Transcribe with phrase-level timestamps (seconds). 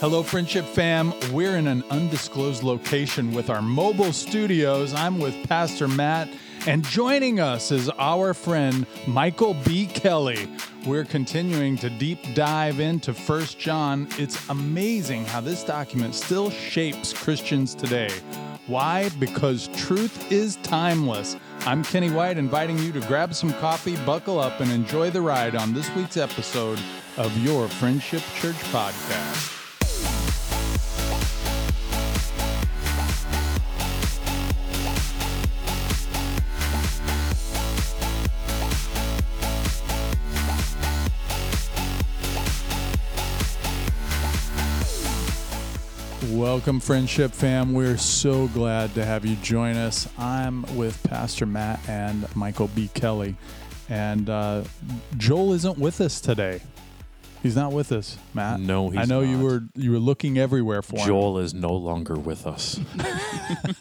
[0.00, 1.12] Hello, Friendship Fam.
[1.32, 4.94] We're in an undisclosed location with our mobile studios.
[4.94, 6.28] I'm with Pastor Matt,
[6.68, 9.86] and joining us is our friend Michael B.
[9.86, 10.48] Kelly.
[10.86, 14.06] We're continuing to deep dive into First John.
[14.18, 18.12] It's amazing how this document still shapes Christians today.
[18.68, 19.08] Why?
[19.18, 21.36] Because truth is timeless.
[21.66, 25.56] I'm Kenny White, inviting you to grab some coffee, buckle up, and enjoy the ride
[25.56, 26.78] on this week's episode
[27.16, 29.57] of your Friendship Church podcast.
[46.58, 47.72] Welcome, Friendship Fam.
[47.72, 50.08] We're so glad to have you join us.
[50.18, 52.90] I'm with Pastor Matt and Michael B.
[52.94, 53.36] Kelly.
[53.88, 54.64] And uh,
[55.16, 56.60] Joel isn't with us today.
[57.44, 58.58] He's not with us, Matt.
[58.58, 61.06] No, he's I know you were you were looking everywhere for him.
[61.06, 62.80] Joel is no longer with us.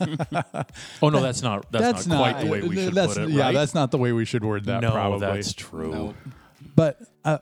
[1.02, 3.30] oh no, that's not that's, not, quite the way we should that's, put it.
[3.32, 3.56] Yeah, right?
[3.56, 4.82] that's not the way we should word that.
[4.82, 5.22] no, probably.
[5.22, 5.92] that's true.
[5.92, 6.14] No.
[6.76, 7.40] But uh,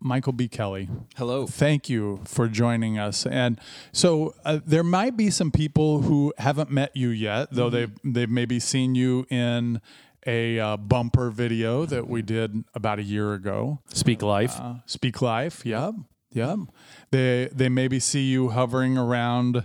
[0.00, 0.48] Michael B.
[0.48, 1.46] Kelly, Hello.
[1.46, 3.26] thank you for joining us.
[3.26, 3.60] And
[3.92, 8.30] so uh, there might be some people who haven't met you yet, though they've they've
[8.30, 9.80] maybe seen you in
[10.26, 13.80] a uh, bumper video that we did about a year ago.
[13.92, 14.58] Speak life.
[14.60, 15.94] Uh, Speak Life, yep,
[16.32, 16.58] yep.
[17.10, 19.64] They they maybe see you hovering around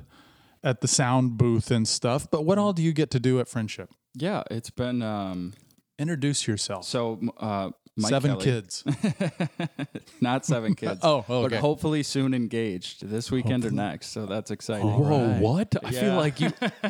[0.63, 2.29] at the sound booth and stuff.
[2.29, 3.89] But what all do you get to do at Friendship?
[4.15, 5.53] Yeah, it's been um,
[5.99, 6.85] Introduce yourself.
[6.85, 8.83] so uh, Mike Seven Kelly- kids.
[10.21, 10.99] not seven kids.
[11.01, 11.55] Oh, okay.
[11.55, 14.07] But hopefully soon engaged this weekend or next.
[14.07, 14.85] So that's exciting.
[14.87, 15.73] Whoa, what?
[15.81, 16.49] I feel like you.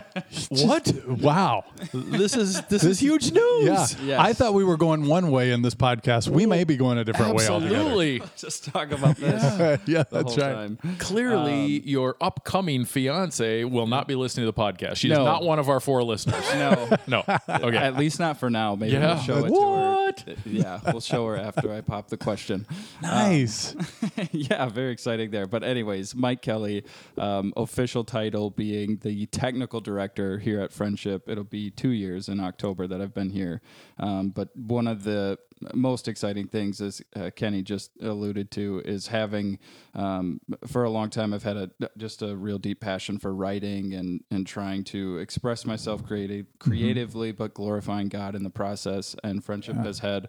[0.65, 0.91] what?
[1.07, 1.65] Wow.
[1.93, 3.65] This is this is huge news.
[3.65, 3.87] Yeah.
[4.03, 4.19] Yes.
[4.19, 6.27] I thought we were going one way in this podcast.
[6.27, 7.75] We may be going a different way altogether.
[7.75, 8.21] Absolutely.
[8.35, 9.43] Just talk about this
[9.85, 10.53] yeah, the that's whole right.
[10.81, 10.97] time.
[10.97, 14.95] Clearly, um, your upcoming fiance will not be listening to the podcast.
[14.95, 15.23] She's No.
[15.23, 16.43] not one of our four listeners.
[16.55, 17.23] No, No.
[17.47, 17.77] Okay.
[17.77, 18.73] at least not for now.
[18.75, 19.13] Maybe Yeah.
[19.13, 19.59] we'll show it What?
[19.59, 19.94] to her.
[20.45, 22.65] Yeah, we'll show her after I pop the question.
[23.01, 23.75] Nice.
[24.31, 25.45] yeah, very exciting there.
[25.45, 26.83] But anyways, Mike Kelly,
[27.17, 31.27] um, official title being the technical director here at Friendship.
[31.27, 33.61] It'll be two years in October that I've been here.
[33.99, 35.37] Um, but one of the
[35.73, 39.57] most exciting things, as uh, Kenny just alluded to, is having
[39.93, 43.93] um, for a long time I've had a just a real deep passion for writing
[43.93, 49.15] and and trying to express myself creative creatively, but glorifying God in the process.
[49.23, 50.27] And Friendship has had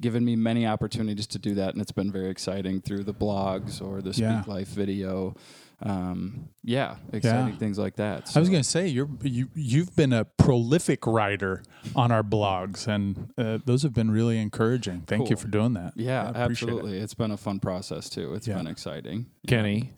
[0.00, 3.82] given me many opportunities to do that, and it's been very exciting through the blogs
[3.82, 4.44] or the Speak Yeah.
[4.46, 5.34] Life video.
[5.80, 7.58] Um, yeah, exciting Yeah.
[7.58, 8.32] things like that.
[8.34, 11.62] I was going to say you're you you've been a prolific writer
[11.94, 15.02] on our blogs, and uh, those have been really encouraging.
[15.06, 15.92] Thank you for doing that.
[15.94, 16.72] yeah, I appreciate it.
[16.72, 16.98] absolutely.
[16.98, 18.34] It's been a fun process too.
[18.34, 18.56] It's Yeah.
[18.56, 19.26] been exciting.
[19.46, 19.92] Kenny,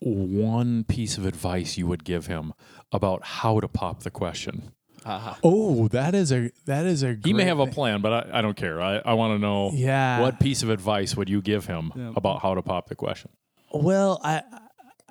[0.00, 2.52] one piece of advice you would give him
[2.92, 4.72] about how to pop the question.
[5.06, 7.18] Oh, that is a that is a.
[7.22, 8.80] He may have a plan, but I, I don't care.
[8.80, 10.20] I, I want to know Yeah.
[10.20, 13.30] what piece of advice would you give him about how to pop the question?
[13.70, 14.42] Well, I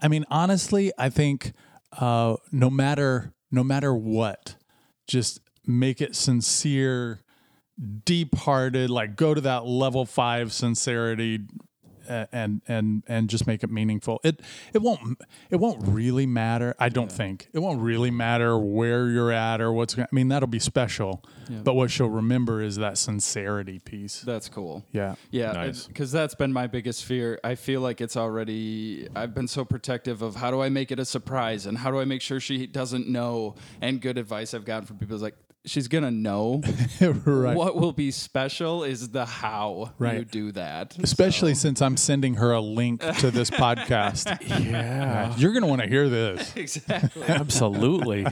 [0.03, 1.53] I mean honestly, I think
[1.93, 4.57] uh, no matter no matter what,
[5.07, 7.21] just make it sincere,
[8.05, 8.89] deep hearted.
[8.89, 11.39] Like go to that level five sincerity.
[12.07, 14.19] And and and just make it meaningful.
[14.23, 14.41] It
[14.73, 15.19] it won't
[15.49, 16.75] it won't really matter.
[16.79, 19.97] I don't think it won't really matter where you're at or what's.
[19.97, 21.23] I mean that'll be special,
[21.63, 24.21] but what she'll remember is that sincerity piece.
[24.21, 24.85] That's cool.
[24.91, 25.15] Yeah.
[25.31, 25.87] Yeah, Nice.
[25.87, 27.39] because that's been my biggest fear.
[27.43, 29.07] I feel like it's already.
[29.15, 31.99] I've been so protective of how do I make it a surprise and how do
[31.99, 33.55] I make sure she doesn't know.
[33.81, 36.61] And good advice I've gotten from people is like, she's gonna know.
[37.01, 37.55] right.
[37.55, 40.19] What will be special is the how right.
[40.19, 40.97] you do that.
[40.99, 44.31] Especially since I'm sending her a link to this podcast.
[44.73, 46.55] Yeah, You're going to want to hear this.
[46.55, 47.23] exactly.
[47.27, 48.25] absolutely.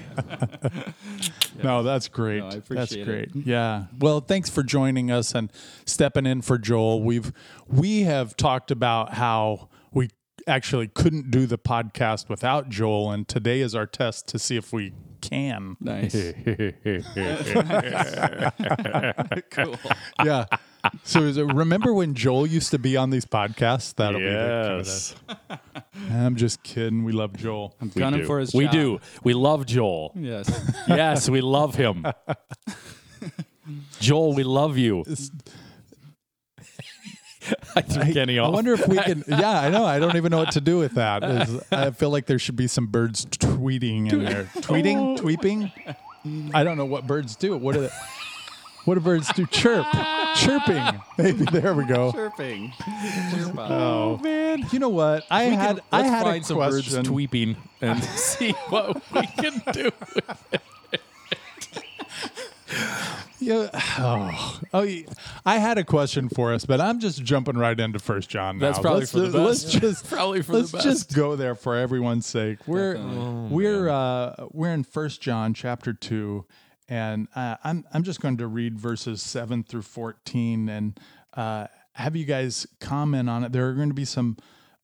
[1.64, 2.40] No, that's great.
[2.40, 3.30] No, I that's great.
[3.30, 3.36] it.
[3.36, 3.86] Yeah.
[4.00, 5.52] Well, thanks for joining us and
[5.86, 7.02] stepping in for Joel.
[7.02, 7.32] We've
[7.68, 10.10] we have talked about how we
[10.48, 14.72] actually couldn't do the podcast without Joel and today is our test to see if
[14.72, 15.78] we can.
[15.80, 16.14] Nice.
[19.52, 19.76] cool.
[20.24, 20.46] Yeah.
[21.04, 23.94] So is it, remember when Joel used to be on these podcasts?
[23.96, 25.16] That'll be the yes,
[26.10, 27.04] I'm just kidding.
[27.04, 27.76] We love Joel.
[27.80, 28.26] I'm we gunning do.
[28.26, 28.74] for his we job.
[28.74, 29.00] do.
[29.24, 30.12] We love Joel.
[30.16, 30.50] Yes.
[30.88, 32.06] Yes, we love him.
[34.00, 35.04] Joel, we love you.
[37.76, 39.24] I threw Kenny I wonder if we can.
[39.28, 39.86] Yeah, I know.
[39.86, 41.24] I don't even know what to do with that.
[41.24, 44.44] Is- I feel like there should be some birds tweeting in there.
[44.58, 45.22] Tweeting, oh.
[45.22, 45.72] tweeping.
[46.26, 47.58] Mm, I don't know what birds do.
[47.58, 47.90] What do they,
[48.86, 49.46] what do birds do?
[49.48, 49.86] Chirp.
[50.36, 51.02] chirping.
[51.18, 52.12] Maybe there we go.
[52.12, 52.74] Chirping.
[53.32, 53.72] Chirp out.
[53.72, 54.64] Oh man.
[54.72, 55.26] You know what?
[55.32, 57.06] I We had can, I let's had find a some birds question.
[57.06, 59.90] tweeping and see what we can do.
[63.40, 63.70] Yeah.
[63.98, 64.88] Oh, oh.
[65.46, 68.60] I had a question for us, but I'm just jumping right into First John.
[68.60, 68.68] Now.
[68.68, 71.16] That's probably let's, for the ju- Let's just Probably for the let's just best.
[71.16, 72.60] go there for everyone's sake.
[72.68, 76.46] We're Oh, we're uh, we're in First John chapter two,
[76.88, 81.00] and uh, I'm I'm just going to read verses seven through fourteen, and
[81.34, 83.52] uh, have you guys comment on it.
[83.52, 84.38] There are going to be some.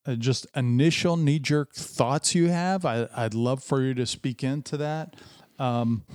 [0.05, 2.85] Uh, just initial knee jerk thoughts you have.
[2.85, 5.17] I, I'd love for you to speak into that.
[5.59, 6.05] Um,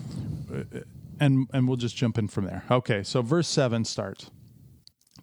[1.23, 2.65] and and we'll just jump in from there.
[2.71, 4.31] Okay, so verse 7 starts.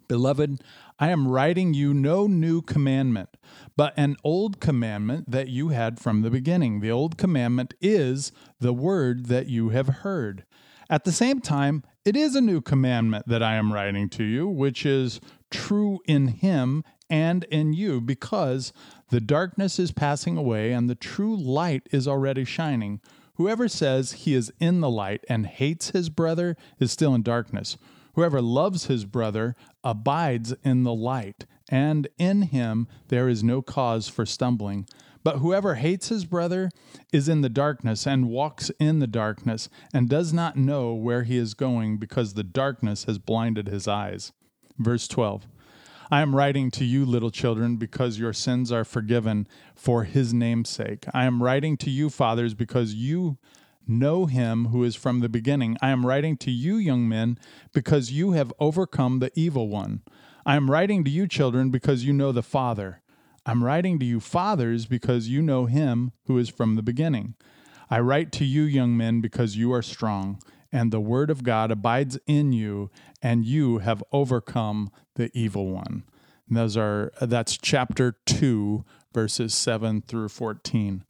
[0.08, 0.62] Beloved,
[0.98, 3.36] I am writing you no new commandment,
[3.76, 6.80] but an old commandment that you had from the beginning.
[6.80, 10.44] The old commandment is the word that you have heard.
[10.88, 14.48] At the same time, it is a new commandment that I am writing to you,
[14.48, 15.20] which is
[15.50, 18.72] true in him and in you, because
[19.10, 23.00] the darkness is passing away and the true light is already shining.
[23.40, 27.78] Whoever says he is in the light and hates his brother is still in darkness.
[28.12, 34.08] Whoever loves his brother abides in the light, and in him there is no cause
[34.10, 34.86] for stumbling.
[35.24, 36.68] But whoever hates his brother
[37.14, 41.38] is in the darkness and walks in the darkness and does not know where he
[41.38, 44.32] is going because the darkness has blinded his eyes.
[44.78, 45.46] Verse 12
[46.12, 49.46] I am writing to you, little children, because your sins are forgiven
[49.76, 51.04] for his name's sake.
[51.14, 53.38] I am writing to you, fathers, because you
[53.86, 55.76] know him who is from the beginning.
[55.80, 57.38] I am writing to you, young men,
[57.72, 60.02] because you have overcome the evil one.
[60.44, 63.02] I am writing to you, children, because you know the Father.
[63.46, 67.36] I'm writing to you, fathers, because you know him who is from the beginning.
[67.88, 70.42] I write to you, young men, because you are strong,
[70.72, 72.90] and the word of God abides in you,
[73.22, 76.04] and you have overcome the evil one.
[76.48, 81.04] And those are that's chapter two, verses seven through fourteen.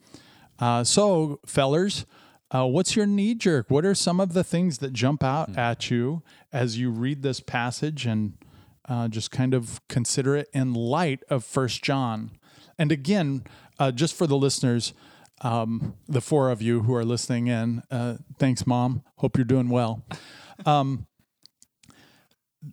[0.58, 2.04] Uh, so, fellers,
[2.50, 3.70] uh, what's your knee jerk?
[3.70, 6.22] What are some of the things that jump out at you
[6.52, 8.34] as you read this passage and
[8.88, 12.32] uh, just kind of consider it in light of First John?
[12.78, 13.44] And again,
[13.78, 14.92] uh, just for the listeners,
[15.40, 19.02] um, the four of you who are listening in, uh, thanks, Mom.
[19.16, 20.04] Hope you're doing well.
[20.66, 21.06] Um,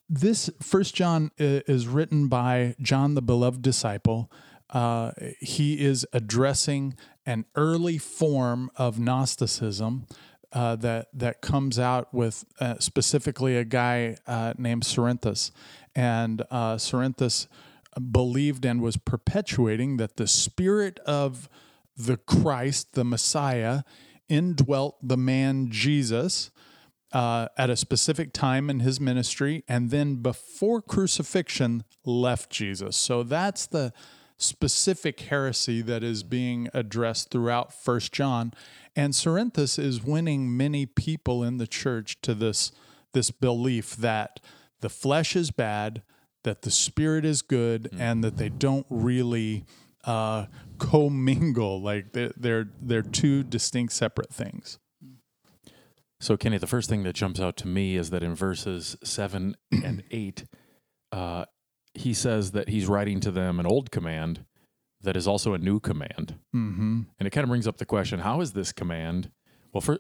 [0.10, 4.30] this First John is written by John, the beloved disciple.
[4.70, 10.08] Uh, he is addressing an early form of Gnosticism
[10.52, 15.52] uh, that that comes out with uh, specifically a guy uh, named Cerinthus,
[15.96, 17.48] and uh, Cerinthus
[18.12, 21.50] believed and was perpetuating that the spirit of
[21.98, 23.84] the Christ, the Messiah,
[24.30, 26.52] indwelt the man Jesus
[27.12, 32.98] uh, at a specific time in his ministry, and then before crucifixion left Jesus.
[32.98, 33.94] So that's the
[34.38, 38.54] specific heresy that is being addressed throughout First John,
[38.96, 42.72] and Cerinthus is winning many people in the church to this
[43.14, 44.40] this belief that
[44.82, 46.04] the flesh is bad,
[46.44, 49.66] that the spirit is good, and that they don't really
[50.08, 50.48] uh,
[50.80, 51.82] commingle.
[51.82, 54.80] Like they're, they're they're two distinct, separate things.
[56.20, 59.56] So, Kenny, the first thing that jumps out to me is that in verses seven
[59.84, 60.46] and eight,
[61.12, 61.46] uh,
[61.94, 64.46] he says that he's writing to them an old command
[65.02, 66.40] that is also a new command.
[66.56, 67.02] Mm-hmm.
[67.20, 69.32] And it kind of brings up the question how is this command?
[69.74, 70.00] Well, for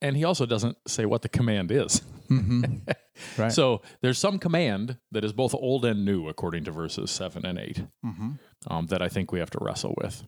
[0.00, 2.02] and, he also doesn't say what the command is.
[2.30, 2.90] Mm-hmm.
[3.36, 3.52] Right.
[3.52, 7.58] So there's some command that is both old and new, according to verses seven and
[7.58, 8.30] 8 Mm-hmm.
[8.66, 10.24] Um, that I think we have to wrestle with.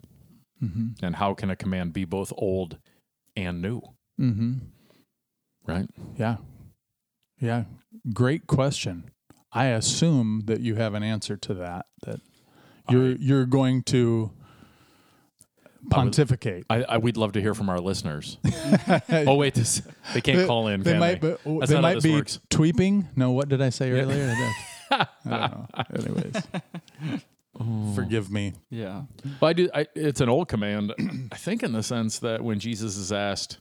[0.62, 1.04] Mm-hmm.
[1.04, 2.78] And how can a command be both old
[3.36, 3.80] and new?
[4.20, 4.54] Mm-hmm.
[5.66, 5.88] Right?
[6.16, 6.36] Yeah.
[7.38, 7.64] Yeah.
[8.12, 9.10] Great question.
[9.52, 11.86] I assume that you have an answer to that.
[12.06, 12.20] That
[12.88, 14.32] you're you're going to
[15.90, 16.64] pontificate.
[16.70, 18.38] I, I we'd love to hear from our listeners.
[19.10, 19.82] oh wait, this
[20.14, 20.82] they can't call in.
[20.82, 21.20] They might.
[21.20, 21.32] they?
[21.32, 22.40] Be, oh, they might be works.
[22.50, 23.06] tweeping.
[23.16, 23.32] No.
[23.32, 24.34] What did I say earlier?
[24.90, 25.66] I don't know.
[25.94, 27.22] Anyways,
[27.94, 28.52] forgive me.
[28.70, 29.02] Yeah.
[29.40, 29.68] But I do.
[29.74, 30.94] I, it's an old command.
[31.32, 33.58] I think in the sense that when Jesus is asked,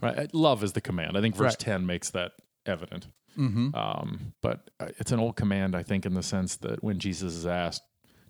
[0.00, 1.16] right, love is the command.
[1.16, 1.58] I think verse Right.
[1.58, 2.32] ten makes that
[2.66, 3.08] evident.
[3.38, 3.74] Mm-hmm.
[3.74, 5.74] Um, but uh, it's an old command.
[5.76, 7.82] I think in the sense that when Jesus is asked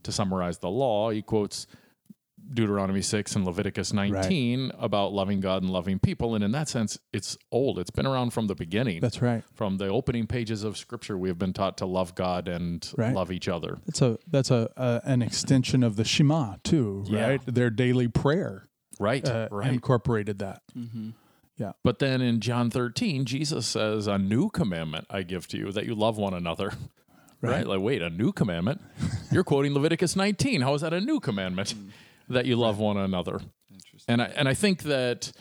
[0.02, 1.66] to summarize the law, he quotes
[2.52, 6.34] Deuteronomy six and Leviticus nineteen about loving God and loving people.
[6.34, 7.78] And in that sense, it's old.
[7.78, 9.00] It's been around from the beginning.
[9.00, 9.44] That's right.
[9.54, 13.14] from the opening pages of Scripture, we have been taught to love God and Right.
[13.14, 13.78] love each other.
[13.86, 17.28] That's a that's a, a an extension of the Shema too, Yeah.
[17.28, 17.40] right?
[17.46, 19.26] Their daily prayer Right.
[19.26, 19.72] uh, right.
[19.72, 20.62] incorporated that.
[20.76, 21.10] Mm-hmm.
[21.56, 21.72] Yeah.
[21.84, 25.84] But then in John 13, Jesus says, A new commandment I give to you, that
[25.86, 26.72] you love one another.
[27.42, 27.66] Right?
[27.66, 28.82] Like, wait, a new commandment?
[29.32, 30.60] You're quoting Leviticus 19.
[30.60, 31.72] How is that a new commandment?
[32.30, 33.40] That you love one another.
[34.08, 35.32] And I, and I think that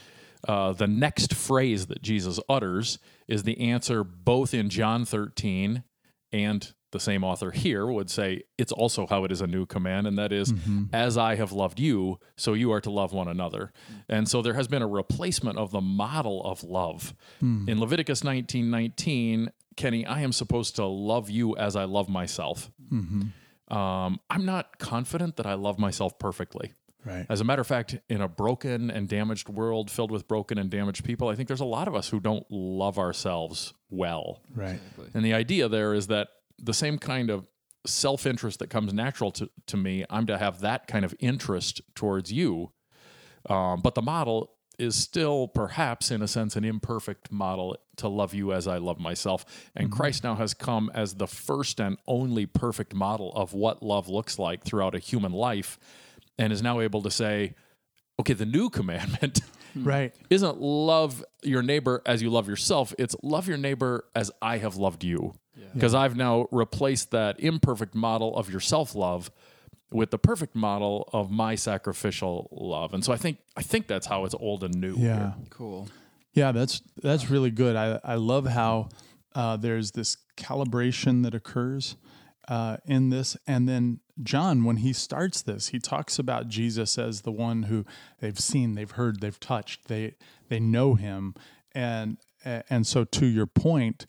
[0.48, 5.84] uh, the next phrase that Jesus utters is the answer both in John 13
[6.32, 10.08] and the same author here would say it's also how it is a new command,
[10.08, 10.86] and that is, mm-hmm.
[10.92, 13.72] as I have loved you, so you are to love one another.
[13.92, 14.04] Mm.
[14.10, 17.14] And so there has been a replacement of the model of love.
[17.40, 17.70] Hmm.
[17.70, 22.72] In Leviticus 19 19, Kenny, I am supposed to love you as I love myself.
[22.92, 23.22] Mm-hmm.
[23.70, 26.74] Um, I'm not confident that I love myself perfectly.
[27.06, 27.26] Right.
[27.30, 30.70] As a matter of fact, in a broken and damaged world filled with broken and
[30.70, 34.42] damaged people, I think there's a lot of us who don't love ourselves well.
[34.54, 34.80] Right.
[35.14, 37.48] And the idea there is that the same kind of
[37.86, 41.82] self interest that comes natural to, to me, I'm to have that kind of interest
[41.96, 42.72] towards you.
[43.50, 48.34] Um, but the model is still perhaps, in a sense, an imperfect model to love
[48.34, 49.46] you as I love myself.
[49.76, 49.98] And mm-hmm.
[49.98, 54.40] Christ now has come as the first and only perfect model of what love looks
[54.40, 55.78] like throughout a human life
[56.38, 57.56] and is now able to say,
[58.20, 59.42] okay, the new commandment
[59.74, 59.84] hmm.
[59.84, 60.16] Right.
[60.30, 62.94] isn't love your neighbor as you love yourself.
[62.98, 65.34] It's love your neighbor as I have loved you.
[65.74, 69.30] Because I've now replaced that imperfect model of your self love
[69.92, 72.94] with the perfect model of my sacrificial love.
[72.94, 74.96] And so I think I think that's how it's old and new.
[74.96, 75.18] Yeah.
[75.18, 75.34] here.
[75.50, 75.90] Cool.
[76.34, 77.76] Yeah, that's that's really good.
[77.76, 78.90] I I love how
[79.36, 81.96] uh, there's this calibration that occurs
[82.48, 87.22] uh, in this, and then John, when he starts this, he talks about Jesus as
[87.22, 87.86] the one who
[88.20, 90.16] they've seen, they've heard, they've touched, they
[90.50, 91.36] they know him,
[91.74, 94.06] and and so to your point,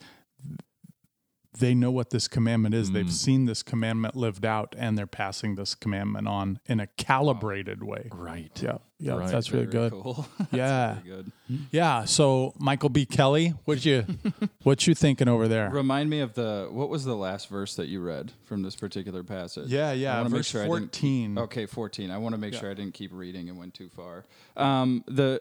[1.59, 2.92] they know what this commandment is.
[2.92, 7.83] They've seen this commandment lived out, and they're passing this commandment on in a calibrated
[7.83, 8.09] way.
[8.12, 8.50] Right.
[8.62, 9.30] Yeah, yeah, Right.
[9.30, 10.02] that's really Very good.
[10.02, 10.26] Cool.
[10.52, 10.95] Yeah.
[11.00, 11.33] Very good.
[11.73, 12.04] Yeah.
[12.04, 13.04] So Michael B.
[13.04, 14.04] Kelly, what you
[14.62, 15.71] what you thinking over there?
[15.71, 19.23] Remind me of the what was the last verse that you read from this particular
[19.25, 19.69] passage?
[19.69, 20.23] Yeah, yeah.
[20.28, 21.37] Verse didn't- fourteen.
[21.38, 22.11] Okay, 14.
[22.11, 24.25] I want to make sure I didn't keep reading and went too far.
[24.57, 25.40] Um, the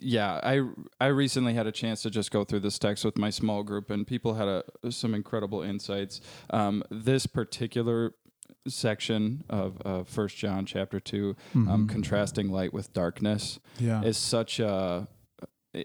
[0.00, 0.62] yeah, I
[1.00, 3.90] I recently had a chance to just go through this text with my small group,
[3.90, 6.20] and people had a, some incredible insights.
[6.50, 8.14] Um, this particular
[8.68, 14.02] section of uh, First John chapter 2 um, contrasting light with darkness, Yeah.
[14.02, 15.06] is such a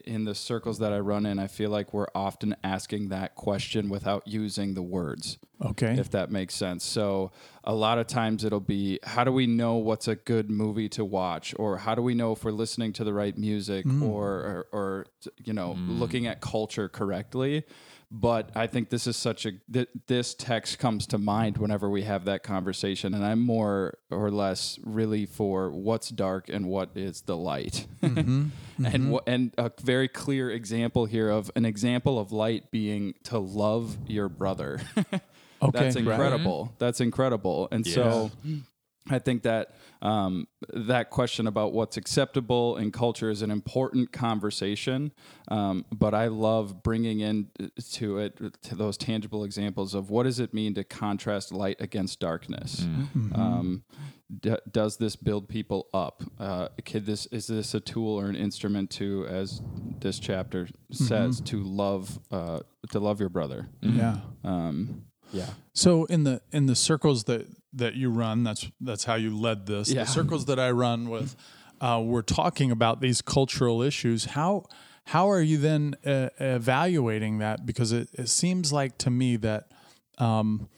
[0.06, 3.90] in the circles that I run in, I feel like we're often asking that question
[3.90, 5.96] without using the words Okay.
[6.00, 6.84] if that makes sense.
[6.84, 7.32] So
[7.64, 11.06] a lot of times it'll be how do we know what's a good movie to
[11.06, 14.02] watch or how do we know if we're listening to the right music mm.
[14.02, 15.06] or, or or
[15.44, 16.00] you know mm.
[16.00, 17.64] looking at culture correctly.
[18.14, 22.02] But I think this is such a th- this text comes to mind whenever we
[22.02, 27.22] have that conversation, and I'm more or less really for what's dark and what is
[27.22, 28.20] the light, mm-hmm.
[28.78, 29.10] and mm-hmm.
[29.12, 33.98] wha- and a very clear example here of an example of light being to love
[34.08, 34.82] your brother.
[35.64, 35.78] Okay.
[35.80, 36.08] That's Right.
[36.08, 36.74] incredible.
[36.80, 37.68] That's incredible.
[37.72, 38.32] And so
[39.10, 45.12] I think that um, that question about what's acceptable in culture is an important conversation.
[45.48, 47.50] Um, but I love bringing in
[47.94, 52.20] to it to those tangible examples of what does it mean to contrast light against
[52.20, 52.82] darkness.
[53.34, 53.84] Um,
[54.40, 56.24] d- does this build people up?
[56.40, 59.62] Uh, could this is this a tool or an instrument to, as
[60.00, 62.60] this chapter says, to love uh,
[62.92, 63.68] to love your brother?
[63.82, 64.18] Yeah.
[64.44, 65.50] Um, yeah.
[65.74, 69.66] So in the in the circles that that you run, that's that's how you led
[69.66, 69.92] this.
[69.92, 70.04] Yeah.
[70.04, 71.36] The circles that I run with,
[71.80, 74.26] uh, we're talking about these cultural issues.
[74.26, 74.66] How
[75.06, 77.66] how are you then uh, evaluating that?
[77.66, 79.72] Because it, it seems like to me that
[80.18, 80.70] um,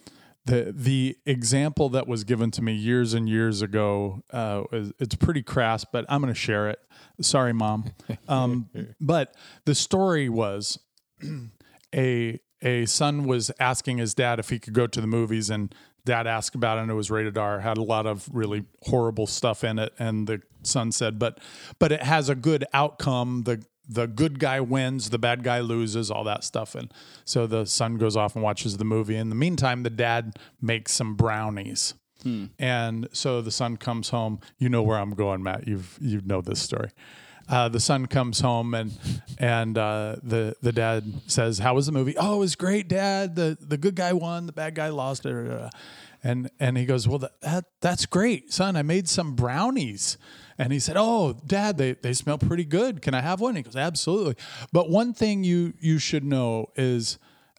[0.46, 5.16] the the example that was given to me years and years ago uh, is, it's
[5.16, 6.80] pretty crass, but I'm going to share it.
[7.22, 7.92] Sorry, mom.
[8.28, 8.70] Um,
[9.02, 9.36] but
[9.66, 10.80] the story was
[11.96, 15.76] a a son was asking his dad if he could go to the movies and
[16.06, 17.60] dad asked about it and it was rated R.
[17.60, 21.40] Had a lot of really horrible stuff in it and the son said but
[21.80, 23.44] but it has a good outcome.
[23.44, 26.74] The the good guy wins the bad guy loses all that stuff.
[26.74, 26.94] And
[27.26, 29.18] so the son goes off and watches the movie.
[29.18, 31.94] In the meantime the dad makes some brownies.
[32.24, 32.46] Hmm.
[32.58, 34.40] And so the son comes home.
[34.58, 35.68] You know where I'm going Matt.
[35.68, 36.92] You've you know this story
[37.50, 38.98] uh, the son comes home and
[39.38, 42.16] and uh, the the dad says, "How was the movie?
[42.18, 43.36] Oh, it was great, Dad.
[43.36, 45.72] The the good guy won, the bad guy lost." It.
[46.24, 48.76] And and he goes, "Well, that, that that's great, son.
[48.76, 50.18] I made some brownies."
[50.58, 53.02] And he said, "Oh, Dad, they, they smell pretty good.
[53.02, 54.36] Can I have one?" He goes, "Absolutely."
[54.72, 57.18] But one thing you you should know is,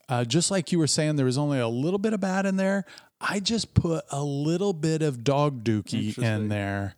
[0.09, 2.57] uh, just like you were saying, there was only a little bit of bad in
[2.57, 2.87] there.
[3.21, 6.97] I just put a little bit of dog dookie in there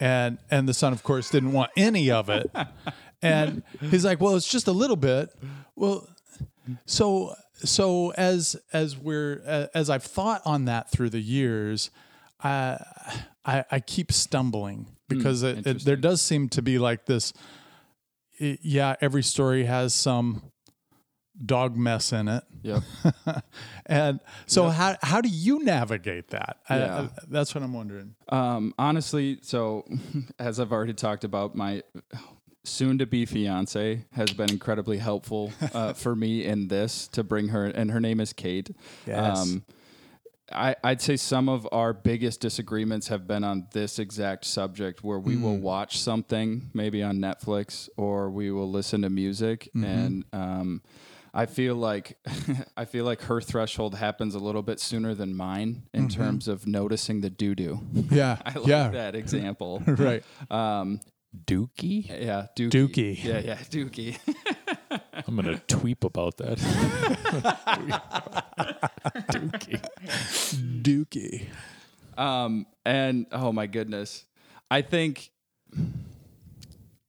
[0.00, 2.50] and and the son of course didn't want any of it
[3.22, 5.30] and he's like, "Well, it's just a little bit."
[5.76, 6.08] Well,
[6.86, 11.90] so so as as we're uh, as I've thought on that through the years,
[12.42, 12.78] I
[13.44, 17.32] I, I keep stumbling because it, it, there does seem to be like this.
[18.38, 20.51] it- yeah, every story has some
[21.44, 22.82] dog mess in it, Yep.
[23.86, 26.58] and so how how do you navigate that?
[26.70, 27.08] Yeah.
[27.12, 28.14] I- that's what I'm wondering.
[28.28, 29.84] Um, honestly, so
[30.38, 31.82] as I've already talked about, my
[32.64, 37.48] soon to be fiance has been incredibly helpful uh, for me in this to bring
[37.48, 38.70] her, and her name is Kate.
[39.06, 39.56] Yes.
[40.50, 45.18] I, I'd say some of our biggest disagreements have been on this exact subject where
[45.18, 50.82] we will watch something maybe on Netflix or we will listen to music and um,
[51.34, 52.18] I feel like
[52.76, 56.66] I feel like her threshold happens a little bit sooner than mine in terms of
[56.66, 57.80] noticing the doo doo.
[58.10, 59.82] Yeah, I like yeah, that example.
[59.86, 60.22] right.
[60.50, 61.00] Um,
[61.46, 62.08] Dookie?
[62.08, 62.70] yeah, Dookie.
[62.70, 63.24] Dookie.
[63.24, 64.18] Yeah, yeah, Dookie.
[65.26, 66.58] I'm gonna tweet about that.
[69.30, 69.80] Dookie.
[70.82, 71.46] Dookie.
[72.18, 74.26] Um, and oh my goodness,
[74.70, 75.30] I think.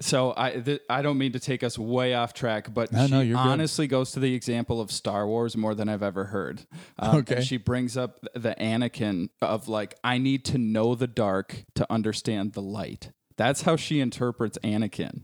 [0.04, 3.12] So I th- I don't mean to take us way off track, but No, she
[3.12, 3.50] no, you're good.
[3.50, 6.66] honestly goes to the example of Star Wars more than I've ever heard.
[7.00, 7.36] Um, Okay.
[7.38, 11.90] and she brings up the Anakin of like I need to know the dark to
[11.90, 13.12] understand the light.
[13.38, 15.22] That's how she interprets Anakin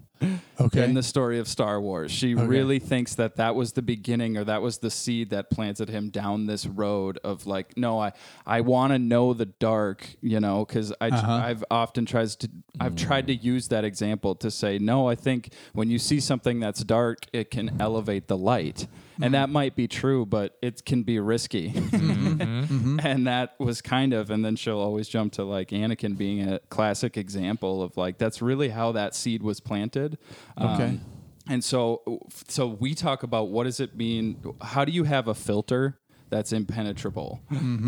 [0.60, 0.84] Okay.
[0.84, 2.12] in the story of Star Wars.
[2.12, 5.88] She really thinks that that was the beginning or that was the seed that planted
[5.90, 8.12] him down this road of like, no, I
[8.46, 11.32] I want to know the dark, you know, because I Uh-huh.
[11.32, 12.50] I've often tries to
[12.80, 15.08] I've tried to use that example to say no.
[15.08, 18.88] I think when you see something that's dark, it can elevate the light.
[19.22, 19.32] And mm-hmm.
[19.34, 21.72] that might be true, but it can be risky.
[21.72, 22.30] Mm-hmm.
[22.40, 23.00] Mm-hmm.
[23.04, 26.60] and that was kind of, and then she'll always jump to like Anakin being a
[26.70, 30.18] classic example of like, that's really how that seed was planted.
[30.60, 30.84] Okay.
[30.84, 31.02] Um,
[31.50, 34.56] and so, so we talk about what does it mean?
[34.62, 36.00] How do you have a filter
[36.30, 37.42] that's impenetrable?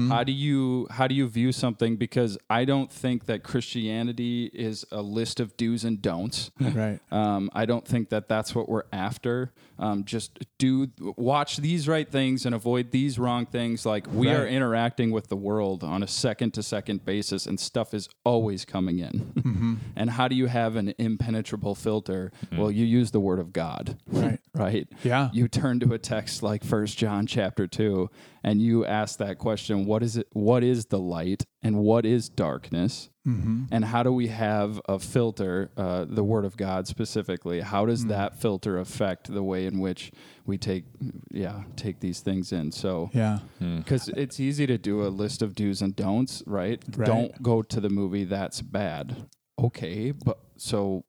[0.10, 1.96] How do you how do you view something?
[1.96, 6.52] Because I don't think that Christianity is a list of do's and don'ts.
[6.72, 7.00] Right.
[7.12, 9.52] Um, I don't think that that's what we're after.
[9.78, 13.86] Um, just do watch these right things and avoid these wrong things.
[13.86, 17.94] Like we are interacting with the world on a second to second basis, and stuff
[17.94, 19.12] is always coming in.
[19.36, 19.74] Mm-hmm.
[19.96, 22.32] and how do you have an impenetrable filter?
[22.58, 24.40] Well, you use the Word of God, Right.
[24.54, 24.88] right?
[25.04, 25.30] Yeah.
[25.34, 28.10] You turn to a text like First John chapter two,
[28.44, 30.28] and you ask that question: What is it?
[30.34, 33.10] What is the light, and what is darkness?
[33.28, 33.66] Mm-hmm.
[33.72, 37.62] And how do we have a filter, uh, the Word of God specifically?
[37.62, 37.90] How Mm.
[37.90, 40.12] does that filter affect the way in which
[40.48, 40.86] we take,
[41.32, 42.72] yeah, take these things in?
[42.72, 43.40] So, Yeah.
[43.60, 46.84] because it's easy to do a list of do's and don'ts, right?
[46.98, 47.06] Right.
[47.06, 48.24] Don't go to the movie.
[48.24, 49.28] That's bad.
[49.60, 51.04] Okay, but so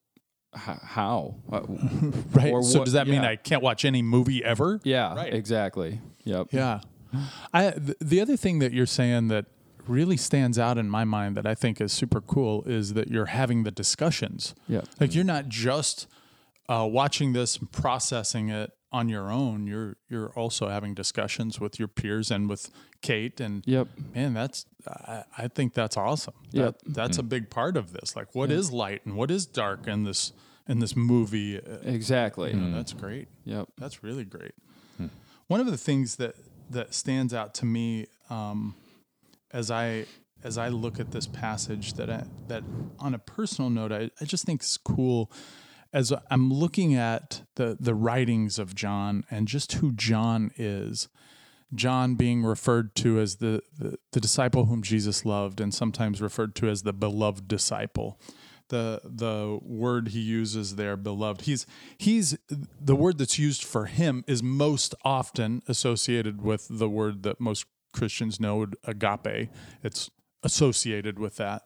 [0.55, 1.37] h- how?
[1.51, 1.61] Uh,
[2.35, 2.53] Right.
[2.53, 3.31] Or so does that mean yeah.
[3.31, 4.81] I can't watch any movie ever?
[4.85, 5.33] yeah, Right.
[5.33, 6.01] exactly.
[6.25, 6.49] Yep.
[6.53, 6.81] Yeah.
[7.53, 9.47] I th- the other thing that you're saying that
[9.87, 13.27] really stands out in my mind that I think is super cool is that you're
[13.27, 14.55] having the discussions.
[14.69, 14.87] Yep.
[15.01, 16.07] Like you're not just
[16.69, 19.67] uh, watching this and processing it on your own.
[19.67, 22.71] You're you're also having discussions with your peers and with
[23.01, 23.89] Kate and Yep.
[24.15, 26.35] man, that's I, I think that's awesome.
[26.53, 26.79] Yep.
[26.85, 28.15] That, that's a big part of this.
[28.15, 30.33] Like what is light and what is dark in this
[30.69, 31.59] in this movie?
[31.59, 32.53] Uh, Exactly.
[32.55, 33.29] That's great.
[33.45, 33.69] Yep.
[33.79, 34.53] That's really great.
[35.49, 36.35] One of the things that
[36.73, 38.75] that stands out to me um,
[39.53, 40.07] as I
[40.45, 42.65] as I look at this passage that I, that
[42.99, 45.31] on a personal note I, I just think is cool
[45.93, 51.09] as I'm looking at the the writings of John and just who John is.
[51.75, 56.55] John being referred to as the, the, the disciple whom Jesus loved and sometimes referred
[56.57, 58.21] to as the beloved disciple.
[58.69, 61.43] The the word he uses there, beloved.
[61.43, 61.67] He's
[61.99, 67.41] he's the word that's used for him is most often associated with the word that
[67.41, 69.51] most Christians know, agape.
[69.83, 70.11] It's
[70.43, 71.63] associated with that,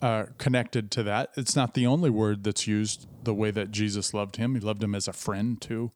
[0.00, 1.30] uh, connected to that.
[1.36, 4.54] It's not the only word that's used the way that Jesus loved him.
[4.54, 5.90] He loved him as a friend too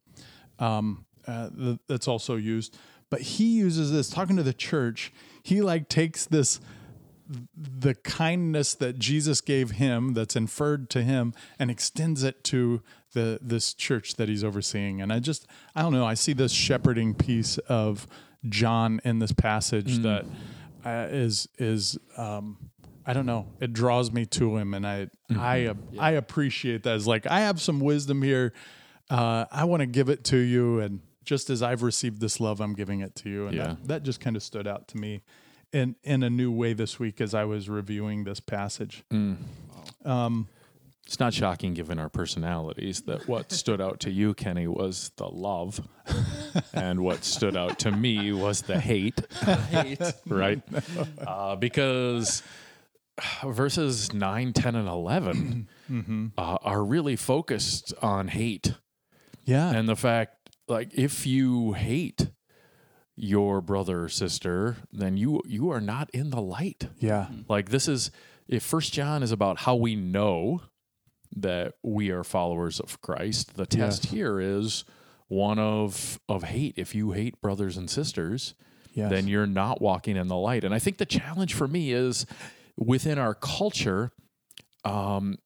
[0.61, 1.49] um, uh,
[1.89, 2.77] that's also used.
[3.11, 5.13] But he uses this talking to the church.
[5.43, 6.61] He like takes this
[7.55, 13.39] the kindness that Jesus gave him that's inferred to him and extends it to the
[13.41, 15.01] this church that he's overseeing.
[15.01, 18.07] And I just I don't know, I see this shepherding piece of
[18.49, 20.27] John in this passage that
[20.85, 22.57] uh, is is um
[23.07, 23.47] I don't know.
[23.61, 26.97] It draws me to him, and I I I appreciate that.
[26.97, 28.53] It's like I have some wisdom here.
[29.09, 32.61] Uh, I want to give it to you, and just as I've received this love,
[32.61, 33.47] I'm giving it to you.
[33.47, 33.67] And Yeah.
[33.67, 35.23] that, that just kind of stood out to me
[35.73, 39.05] in in a new way this week as I was reviewing this passage.
[41.07, 45.27] It's not shocking given our personalities that what stood out to you, Kenny, was the
[45.27, 45.81] love,
[46.73, 49.21] and what stood out to me was the hate.
[49.71, 50.01] Hate.
[50.29, 50.63] right?
[51.27, 52.45] Uh, because
[53.45, 55.69] verses 9, 10, and 11
[56.39, 58.75] uh, are really focused on hate
[59.45, 59.71] Yeah.
[59.73, 60.37] and the fact,
[60.69, 62.29] like, if you hate
[63.23, 66.89] your brother or sister, then you you are not in the light.
[66.99, 67.29] yeah.
[67.49, 68.11] Like this is
[68.49, 70.63] if First John is about how we know
[71.37, 73.55] that we are followers of Christ.
[73.57, 74.13] The test Yes.
[74.13, 74.85] here is
[75.29, 76.75] one of of hate.
[76.77, 78.55] If you hate brothers and sisters,
[78.95, 79.11] Yes.
[79.11, 80.65] then you're not walking in the light.
[80.65, 82.27] And I think the challenge for me is
[82.77, 84.11] within our culture.
[84.85, 85.37] Um,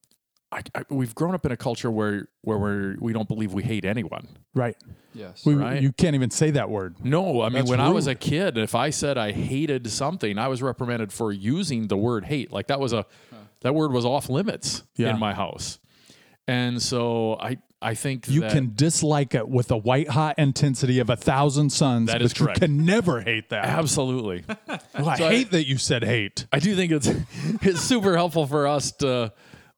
[0.55, 3.63] I, I, we've grown up in a culture where where we're, we don't believe we
[3.63, 4.27] hate anyone.
[4.53, 4.77] right.
[5.13, 5.45] Yes.
[5.45, 5.81] We, Right.
[5.81, 6.95] You can't even say that word.
[7.03, 10.37] No, I mean That's when I was a kid, if I said I hated something,
[10.37, 12.51] I was reprimanded for using the word hate.
[12.51, 13.05] Like that was a
[13.61, 15.11] that word was off limits Yeah.
[15.11, 15.79] in my house.
[16.47, 20.99] And so I I think You that can dislike it with a white hot intensity
[20.99, 22.57] of a thousand suns, That but is correct.
[22.61, 23.65] you can never hate that.
[23.65, 24.43] absolutely.
[24.67, 26.45] Well, I So I- hate that you said hate.
[26.51, 27.07] I do think it's
[27.61, 29.31] it's super helpful for us to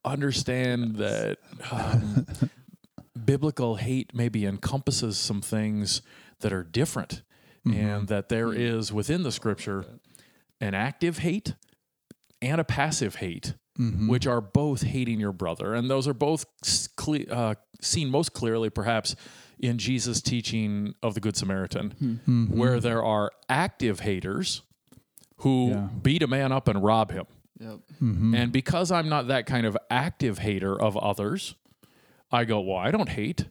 [0.07, 1.37] understand that
[1.71, 2.25] um,
[3.25, 6.01] biblical hate maybe encompasses some things
[6.39, 7.23] that are different,
[7.65, 7.79] mm-hmm.
[7.79, 8.61] and that there mm-hmm.
[8.61, 9.85] is within the scripture
[10.59, 11.53] an active hate
[12.41, 14.07] and a passive hate, mm-hmm.
[14.07, 16.45] which are both hating your brother, and those are both
[16.95, 19.15] cle- uh, seen most clearly, perhaps.
[19.59, 22.45] In Jesus' teaching of the Good Samaritan, hmm.
[22.55, 24.61] where there are active haters
[25.37, 25.89] who Yeah.
[26.01, 27.25] beat a man up and rob him.
[27.59, 27.79] Yep.
[27.99, 31.55] And because I'm not that kind of active hater of others,
[32.31, 33.45] I go, well, I don't hate.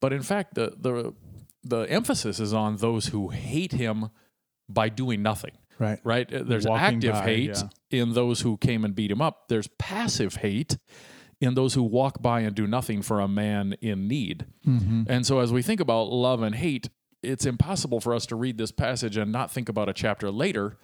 [0.00, 1.14] But in fact, the the
[1.64, 4.10] the emphasis is on those who hate him
[4.68, 5.52] by doing nothing.
[5.78, 6.00] Right.
[6.04, 6.32] Right?
[6.32, 9.48] Uh, There's Walking active by, hate in those who came and beat him up.
[9.48, 10.78] There's passive hate
[11.40, 14.46] in those who walk by and do nothing for a man in need.
[14.64, 16.88] And so as we think about love and hate,
[17.22, 20.76] it's impossible for us to read this passage and not think about a chapter later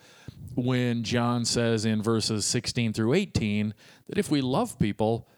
[0.55, 3.74] when John says in verses 16 through 18
[4.09, 5.29] that if we love people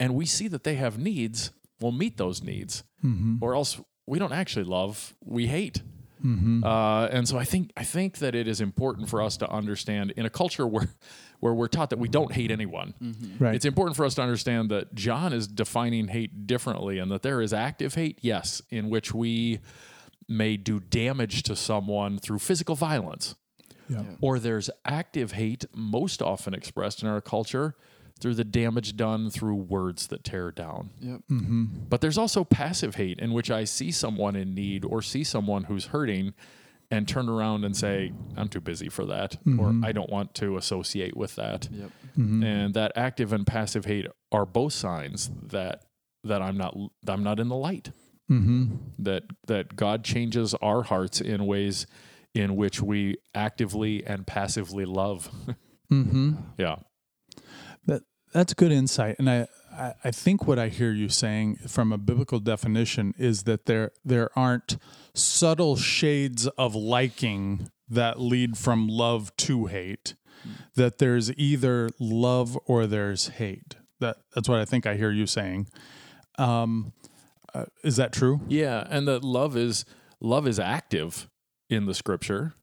[0.00, 2.84] and we see that they have needs, we'll meet those needs.
[3.04, 3.36] Mm-hmm.
[3.40, 5.82] Or else we don't actually love, we hate.
[6.24, 6.64] Mm-hmm.
[6.64, 10.12] Uh, and so I think I think that it is important for us to understand
[10.16, 10.88] in a culture where
[11.40, 12.94] where we're taught that we don't hate anyone.
[13.00, 13.44] Mm-hmm.
[13.44, 13.54] Right.
[13.54, 17.40] It's important for us to understand that John is defining hate differently and that there
[17.40, 19.60] is active hate, yes, in which we
[20.28, 23.34] may do damage to someone through physical violence.
[23.88, 24.02] Yeah.
[24.20, 27.74] Or there's active hate, most often expressed in our culture,
[28.20, 30.90] through the damage done through words that tear down.
[31.00, 31.20] Yep.
[31.30, 31.64] Mm-hmm.
[31.88, 35.64] But there's also passive hate in which I see someone in need or see someone
[35.64, 36.34] who's hurting
[36.90, 39.84] and turn around and say, I'm too busy for that, or mm-hmm.
[39.84, 41.68] I don't want to associate with that.
[41.70, 41.90] Yep.
[42.18, 42.42] Mm-hmm.
[42.42, 45.84] And that active and passive hate are both signs that
[46.24, 47.90] that I'm not I'm not in the light.
[48.98, 51.86] That that God changes our hearts in ways
[52.34, 55.30] in which we actively and passively love.
[55.90, 56.34] Mm-hmm.
[56.58, 56.76] yeah.
[57.86, 58.02] That
[58.34, 61.96] that's good insight, and I, I I think what I hear you saying from a
[61.96, 64.76] biblical definition is that there there aren't
[65.14, 70.14] subtle shades of liking that lead from love to hate.
[70.76, 73.76] That there's either love or there's hate.
[74.00, 75.68] That that's what I think I hear you saying.
[76.38, 76.92] Um,
[77.54, 78.40] uh, is that true?
[78.48, 79.84] Yeah, and that love is
[80.20, 81.28] love is active
[81.70, 82.54] in the scripture,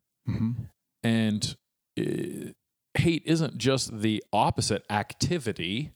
[1.04, 1.56] and
[2.00, 2.52] uh,
[2.96, 5.92] hate isn't just the opposite activity.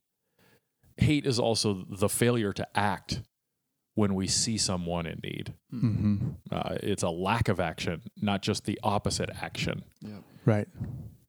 [0.98, 3.22] Hate is also the failure to act
[3.96, 5.54] when we see someone in need.
[5.74, 6.30] Mm-hmm.
[6.52, 9.84] Uh, it's a lack of action, not just the opposite action.
[10.02, 10.24] Yep.
[10.46, 10.68] Right.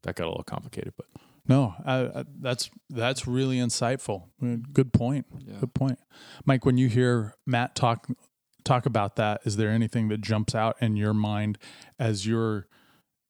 [0.02, 1.06] That got a little complicated, but
[1.48, 4.28] No, I, I, that's that's really insightful.
[4.72, 5.26] Good point.
[5.38, 5.56] Yeah.
[5.60, 5.98] Good point,
[6.44, 6.64] Mike.
[6.64, 8.06] When you hear Matt talk
[8.64, 11.58] talk about that, is there anything that jumps out in your mind
[11.98, 12.66] as you're,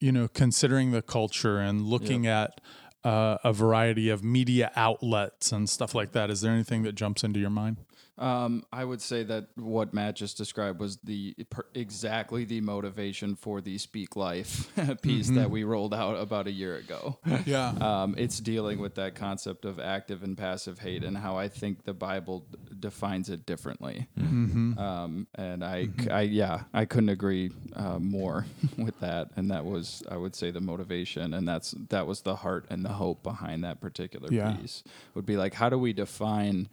[0.01, 2.61] you know, considering the culture and looking at
[3.05, 6.31] uh, a variety of media outlets and stuff like that?
[6.31, 7.79] Is there anything that jumps into your mind?
[8.21, 13.35] Um, I would say that what Matt just described was the per, exactly the motivation
[13.35, 14.71] for the Speak Life
[15.03, 17.19] piece that we rolled out about a year ago.
[17.47, 17.69] Yeah.
[17.81, 21.85] Um, it's dealing with that concept of active and passive hate and how I think
[21.85, 24.07] the Bible d- defines it differently.
[24.19, 28.47] Um, and I, c- I- yeah, I couldn't agree uh, more
[28.79, 29.31] with that.
[29.37, 32.85] And that was, I would say, the motivation, and that's that was the heart and
[32.85, 34.53] the hope behind that particular Yeah.
[34.57, 34.83] piece.
[35.15, 36.69] Would be like, how do we define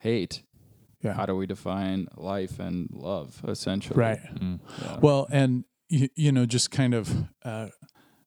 [0.00, 0.42] hate?
[1.02, 1.14] Yeah.
[1.14, 3.42] How do we define life and love?
[3.46, 4.20] Essentially, Right.
[4.36, 4.60] Mm.
[5.00, 7.12] Well, and you, you know, just kind of
[7.44, 7.68] uh,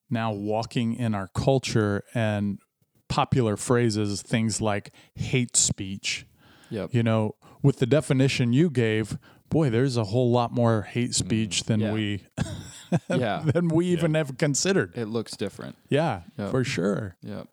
[0.10, 2.60] now walking in our culture and
[3.08, 6.26] popular phrases, things like hate speech.
[6.70, 6.94] Yep.
[6.94, 9.18] You know, with the definition you gave,
[9.50, 11.26] boy, there's a whole lot more hate mm-hmm.
[11.26, 11.94] speech than Yeah.
[11.94, 12.24] we
[13.10, 13.44] yeah.
[13.46, 14.96] than we even have considered.
[14.96, 15.76] It looks different.
[15.90, 16.52] Yeah, Yep.
[16.52, 17.16] for sure.
[17.22, 17.48] Yep.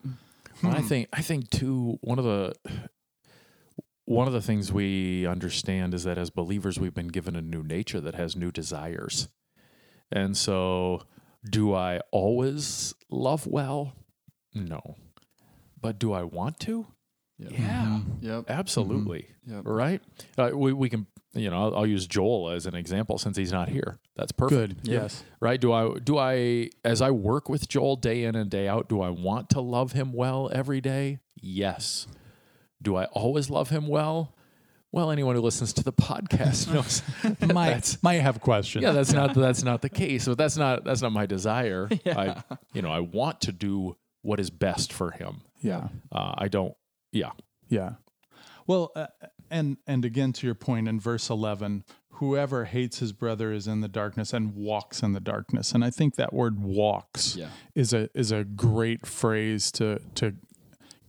[0.61, 0.87] Well, I hmm.
[0.87, 2.53] think I think too one of the
[4.05, 7.63] one of the things we understand is that as believers we've been given a new
[7.63, 9.29] nature that has new desires.
[10.11, 11.03] And so
[11.49, 13.93] do I always love well?
[14.53, 14.95] No.
[15.79, 16.87] But do I want to?
[17.39, 17.51] Yep.
[17.51, 17.99] Yeah.
[18.21, 18.45] Yep.
[18.49, 19.27] Absolutely.
[19.47, 19.61] Yep.
[19.65, 20.01] Right?
[20.37, 23.51] Uh, we we can you know, I'll, I'll use Joel as an example since he's
[23.51, 23.97] not here.
[24.15, 24.87] That's perfect Good.
[24.87, 25.23] Yes.
[25.39, 28.87] right do i do i as i work with joel day in and day out
[28.87, 32.05] do i want to love him well every day yes
[32.83, 34.33] do i always love him well
[34.91, 37.01] well anyone who listens to the podcast knows
[37.53, 38.83] might might have questions.
[38.83, 42.43] yeah that's not that's not the case but that's not that's not my desire i
[42.73, 45.87] you know i want to do what is best for him yeah.
[46.11, 46.75] uh, i don't
[47.11, 47.31] yeah
[47.69, 47.93] Yeah.
[48.67, 49.07] Well, uh,
[49.51, 53.81] and and again to your point in verse 11, whoever hates his brother is in
[53.81, 55.73] the darkness and walks in the darkness.
[55.73, 57.49] And I think that word walks Yeah.
[57.75, 60.35] is a is a great phrase to to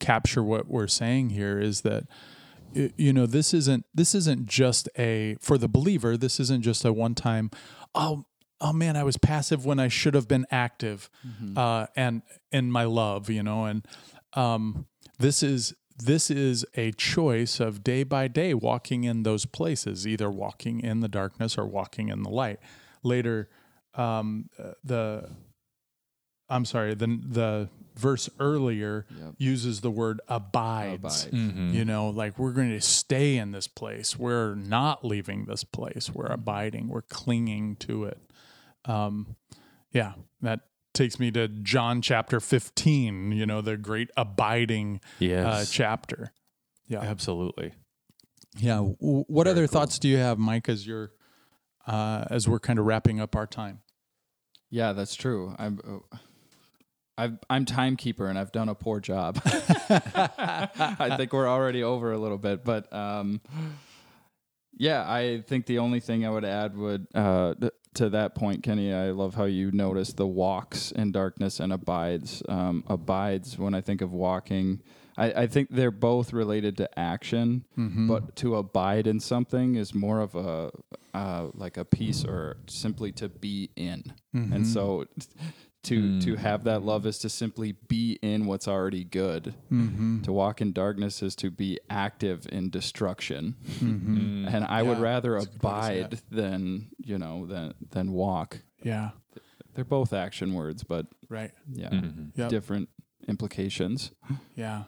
[0.05, 2.05] capture what we're saying here is that
[2.75, 6.93] you know this isn't this isn't just a for the believer this isn't just a
[6.93, 7.51] one time
[7.95, 8.25] oh
[8.61, 11.09] oh man I was passive when I should have been active
[11.57, 13.87] uh and in my love you know and
[14.35, 14.87] um
[15.19, 20.31] this is this is a choice of day by day walking in those places either
[20.31, 22.59] walking in the darkness or walking in the light.
[23.03, 23.49] Later
[23.95, 25.31] um uh, the
[26.49, 27.07] I'm sorry, the
[27.41, 29.35] the verse earlier Yep.
[29.39, 31.25] uses the word abides.
[31.25, 31.27] Abides.
[31.27, 31.75] Mm-hmm.
[31.75, 34.19] You know, like we're going to stay in this place.
[34.19, 36.11] We're not leaving this place.
[36.13, 36.33] We're Mm-hmm.
[36.35, 36.89] abiding.
[36.89, 38.19] We're clinging to it.
[38.85, 39.37] Um,
[39.93, 40.61] yeah, that
[40.93, 46.33] takes me to John chapter 15, you know, the great abiding uh, chapter.
[46.87, 47.01] Yeah.
[47.01, 47.73] absolutely
[48.59, 48.77] Yeah.
[48.77, 49.81] W- What other cool.
[49.81, 51.13] thoughts do you have, Mike, as you're,
[51.87, 53.81] uh, as we're kind of wrapping up our time?
[54.71, 55.55] Yeah, that's true.
[55.59, 55.79] I'm
[56.13, 56.17] uh,
[57.17, 59.41] I've, I'm timekeeper and I've done a poor job.
[59.45, 63.41] I think we're already over a little bit, but um,
[64.77, 68.63] yeah, I think the only thing I would add would uh, th- to that point,
[68.65, 68.93] Kenny.
[68.93, 72.43] I love how you notice the walks in darkness and abides.
[72.49, 74.83] Um, abides when I think of walking.
[75.17, 77.65] I, I think they're both related to action,
[78.09, 80.73] but to abide in something is more of a
[81.17, 84.03] uh, like a piece or simply to be in.
[84.53, 85.05] And so
[85.85, 86.39] to to mm.
[86.39, 89.55] have that love is to simply be in what's already good.
[89.71, 90.23] Mm-hmm.
[90.23, 93.57] To walk in darkness is to be active in destruction.
[93.79, 94.47] Mm-hmm.
[94.47, 94.55] Mm.
[94.55, 97.75] And I would rather that's a good way to say abide than you know than
[97.91, 98.61] than walk.
[98.83, 99.11] Yeah.
[99.75, 101.51] They're both action words, but Right.
[101.73, 102.41] yeah, mm-hmm.
[102.41, 102.49] Yep.
[102.49, 102.89] different
[103.27, 104.13] implications.
[104.55, 104.85] Yeah.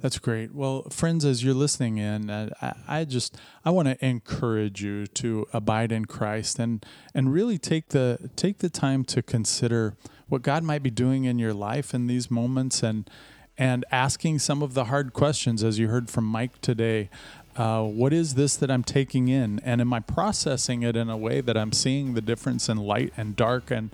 [0.00, 0.54] That's great.
[0.54, 5.06] Well, friends, as you're listening in, uh, I, I just I want to encourage you
[5.06, 6.84] to abide in Christ and
[7.14, 9.96] and really take the take the time to consider
[10.28, 13.08] what God might be doing in your life in these moments and
[13.56, 17.08] and asking some of the hard questions, as you heard from Mike today.
[17.54, 21.16] Uh, what is this that I'm taking in, and am I processing it in a
[21.16, 23.90] way that I'm seeing the difference in light and dark and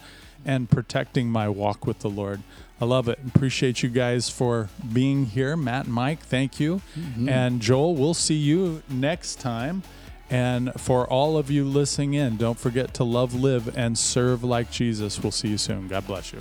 [0.46, 2.40] and protecting my walk with the Lord?
[2.80, 3.18] I love it.
[3.26, 5.54] Appreciate you guys for being here.
[5.54, 6.80] Matt and Mike, thank you.
[7.28, 9.82] And Joel, we'll see you next time.
[10.30, 14.70] And for all of you listening in, don't forget to love, live, and serve like
[14.70, 15.20] Jesus.
[15.20, 15.88] We'll see you soon.
[15.88, 16.40] God bless you.